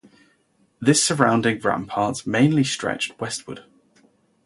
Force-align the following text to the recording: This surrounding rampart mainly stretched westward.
This 0.79 1.03
surrounding 1.03 1.59
rampart 1.59 2.25
mainly 2.25 2.63
stretched 2.63 3.19
westward. 3.21 3.65